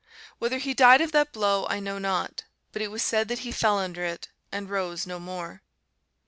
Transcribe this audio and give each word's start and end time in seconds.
Whether 0.39 0.57
he 0.57 0.73
died 0.73 0.99
of 1.01 1.11
that 1.11 1.31
blow 1.31 1.67
I 1.67 1.79
know 1.79 1.99
not, 1.99 2.45
but 2.71 2.81
it 2.81 2.89
was 2.89 3.03
said 3.03 3.27
that 3.27 3.37
he 3.45 3.51
fell 3.51 3.77
under 3.77 4.03
it, 4.03 4.29
and 4.51 4.67
rose 4.67 5.05
no 5.05 5.19
more. 5.19 5.61